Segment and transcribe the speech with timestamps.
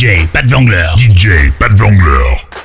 [0.00, 0.94] DJ Pat Vangler.
[0.96, 2.59] DJ Pat Vangler.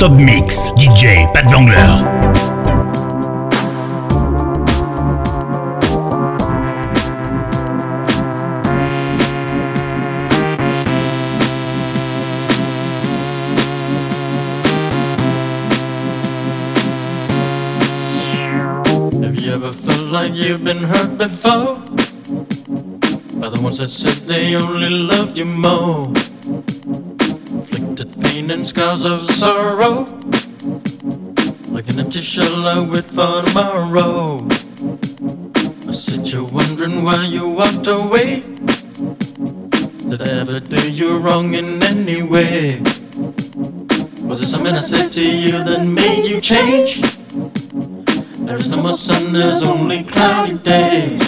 [0.00, 1.98] Non-stop mix, DJ Pat Vangler.
[20.12, 21.78] Like you've been hurt before?
[23.40, 26.12] By the ones that said they only loved you more
[28.58, 30.04] and scars of sorrow.
[31.70, 34.44] Like an empty shell I wait for tomorrow.
[35.86, 38.40] I said you're wondering why you walked away.
[40.10, 42.80] Did I ever do you wrong in any way?
[44.26, 47.00] Was it something I said to you that made you change?
[48.44, 51.27] There is no more sun, there's only cloudy days.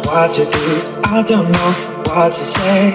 [0.11, 0.75] to do.
[1.05, 1.71] I don't know
[2.11, 2.91] what to say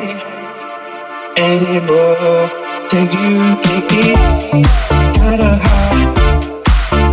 [1.39, 2.51] anymore.
[2.91, 4.19] Can you take it?
[4.53, 6.53] It's kinda hard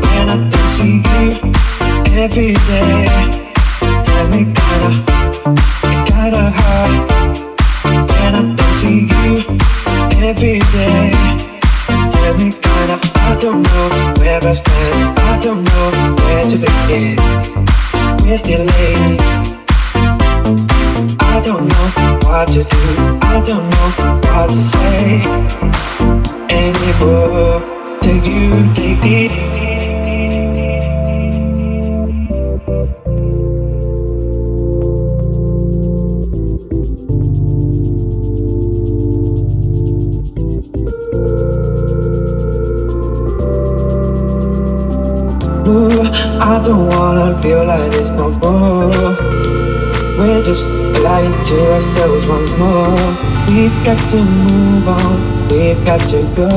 [0.03, 1.31] when I don't see you
[2.19, 3.07] every day.
[4.03, 4.91] Tell me kinda,
[5.87, 6.93] it's kinda hard
[8.11, 9.57] when I don't see you
[10.21, 11.13] every day.
[12.11, 13.85] Tell me kinda, I don't know
[14.19, 15.17] where I stand.
[15.31, 15.87] I don't know
[16.23, 17.15] where to begin
[18.27, 19.52] with your lady.
[21.33, 22.83] I don't know what to do.
[23.23, 23.89] I don't know
[24.29, 25.23] what to say
[26.51, 27.59] anymore.
[28.03, 29.63] Take you, take the.
[46.39, 49.17] I don't wanna feel like this no more.
[50.15, 52.97] We're just lying to ourselves once more.
[53.47, 56.49] We've got to move on, we've got to go.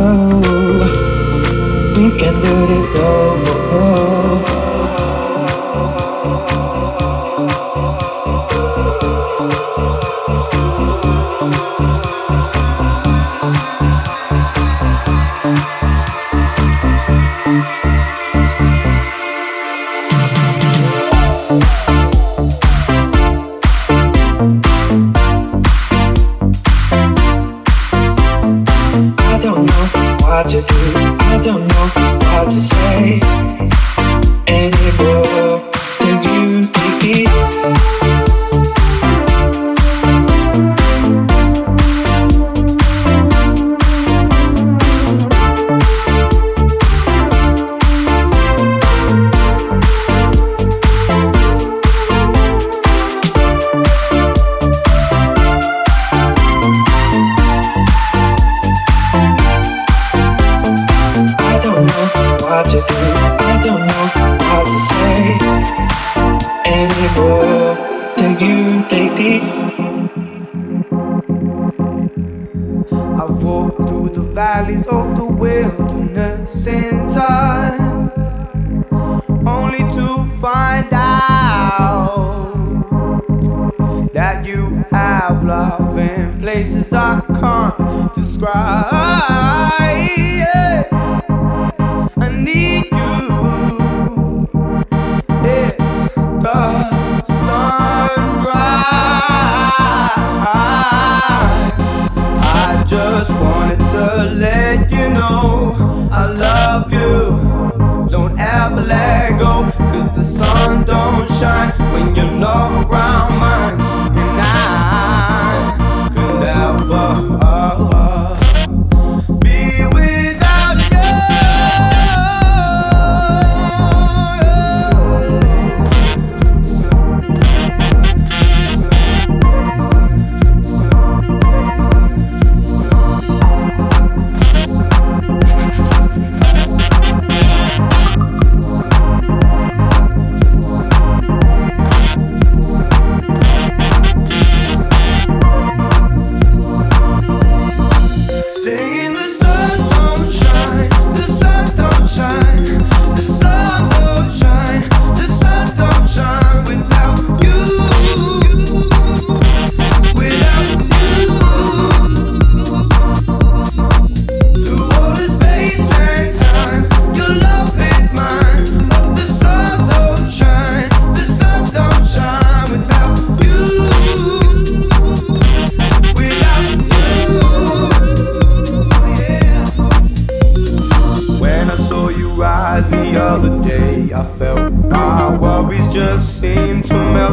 [1.97, 4.56] We can do this no more.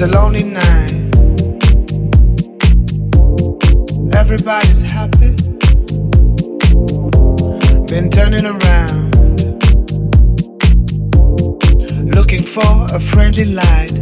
[0.00, 0.92] It's a lonely night.
[4.14, 5.34] Everybody's happy.
[7.88, 9.16] Been turning around.
[12.14, 13.97] Looking for a friendly light.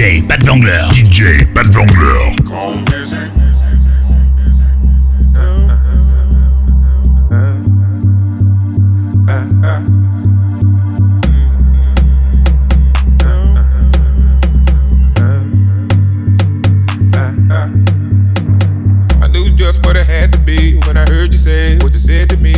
[0.00, 0.88] Pat Wangler.
[0.92, 2.32] DJ Pat Wangler.
[19.20, 21.98] I knew just what it had to be when I heard you say what you
[21.98, 22.54] said to me.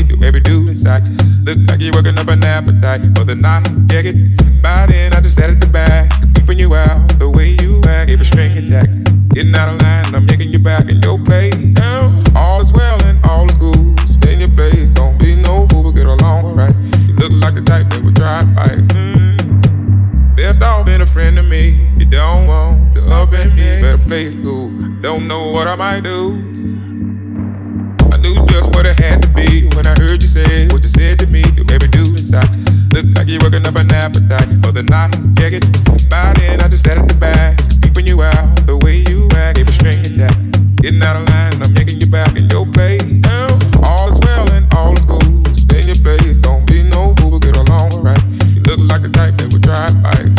[1.42, 3.66] Look like you're working up an appetite for the night.
[3.90, 4.14] Yeah, get
[4.62, 6.08] by then I just sat at the back,
[6.42, 8.10] keeping you out the way you act.
[8.10, 8.88] A string attack,
[9.30, 10.14] getting out of line.
[10.14, 11.78] I'm yanking you back in your place.
[12.34, 13.98] All is well and all is good.
[14.08, 16.74] Stay in your place, don't be no fool, but get along alright.
[17.06, 18.68] You look like the type that would drive by.
[18.98, 20.36] Mm.
[20.36, 21.78] Best off being a friend to me.
[21.98, 23.80] You don't want the up and me.
[23.80, 24.70] Better play it cool.
[25.00, 26.42] Don't know what I might do.
[28.10, 30.90] I knew just what it had to be when I heard you say what you
[30.90, 31.42] said to me.
[31.42, 32.61] To every dude inside.
[32.92, 35.16] Look like you're working up an appetite for the night.
[35.34, 35.64] Get
[36.10, 39.56] by then I just sat at the back, keeping you out the way you act.
[39.56, 40.36] Gave a string attack,
[40.84, 41.56] getting out of line.
[41.64, 43.24] I'm yanking you back in your place.
[43.80, 45.56] All is well and all is good.
[45.56, 46.36] Stay in your place.
[46.36, 48.20] Don't be no fool, but get along alright.
[48.52, 50.31] You look like the type that would try to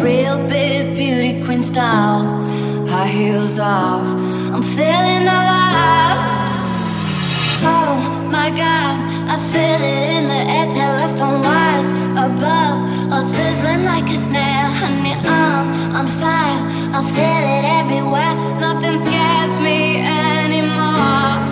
[0.00, 2.40] real big, beauty queen style.
[2.88, 4.04] High heels off,
[4.54, 6.22] I'm feeling alive.
[7.62, 8.94] Oh my God,
[9.28, 11.90] I feel it in the air, telephone wires
[12.26, 12.78] above,
[13.12, 14.70] all sizzling like a snare.
[14.80, 15.66] Honey, I'm
[15.98, 16.60] on fire,
[16.94, 18.34] I feel it everywhere.
[18.60, 21.42] Nothing scares me anymore.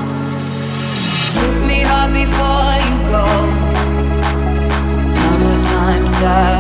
[1.35, 3.25] Kiss me hard before you go.
[5.09, 6.56] Summertime sadness.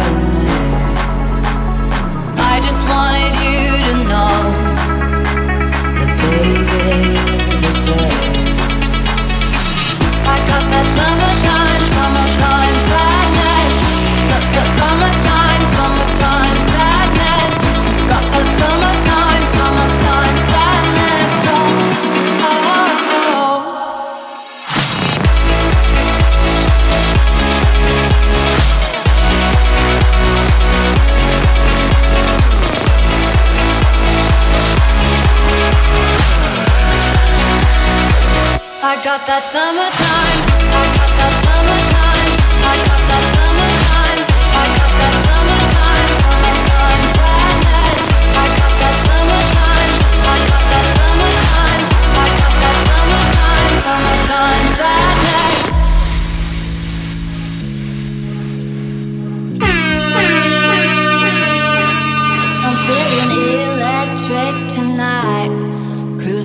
[39.17, 40.41] Got that summertime.
[40.77, 42.37] I got that summertime.
[42.61, 44.21] I got that summertime.
[44.21, 46.05] I got that summertime.
[46.21, 47.97] Summertime sadness.
[48.37, 49.97] I got that summertime.
[50.21, 51.81] I got that summertime.
[52.13, 53.73] I got that summertime.
[53.89, 55.65] Summertime sadness.
[62.69, 63.33] I'm feeling
[63.65, 65.46] electric tonight.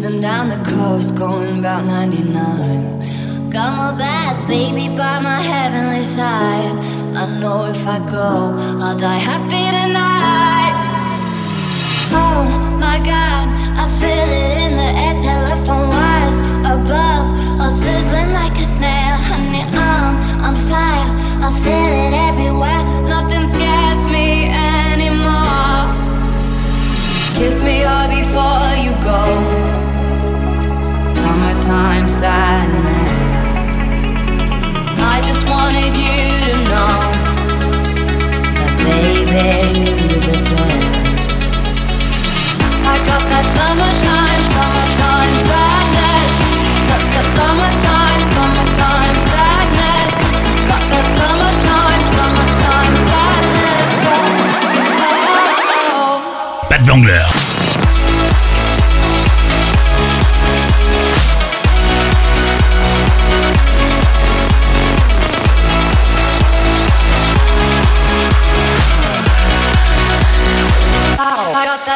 [0.02, 3.52] Cruising down the coast, going about 99.
[3.52, 6.74] Got my bad baby by my heavenly side.
[7.14, 10.74] I know if I go, I'll die happy tonight.
[12.18, 12.50] Oh
[12.80, 13.46] my god,
[13.78, 19.16] I feel it in the air, telephone wires above, all sizzling like a snail.
[19.30, 21.10] Honey, I'm on fire,
[21.46, 22.82] I feel it everywhere.
[23.06, 25.94] Nothing scares me anymore.
[27.38, 29.61] Kiss me hard before you go.
[31.72, 33.56] Summertime sadness.
[35.00, 37.00] I just wanted you to know
[38.60, 41.32] that, baby, you're the best.
[42.84, 46.36] I got that summertime, summertime sadness.
[46.92, 50.12] Got that summertime, summertime sadness.
[50.68, 53.88] Got that summertime, summertime sadness.
[54.12, 54.28] Oh,
[55.08, 56.68] oh, oh.
[56.68, 57.41] Pat Wangler.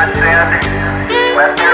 [0.00, 0.64] Godsend,
[1.36, 1.69] Western.